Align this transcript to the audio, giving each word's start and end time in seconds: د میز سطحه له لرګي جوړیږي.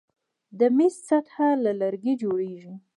د 0.59 0.61
میز 0.75 0.95
سطحه 1.09 1.49
له 1.63 1.71
لرګي 1.81 2.13
جوړیږي. 2.21 2.75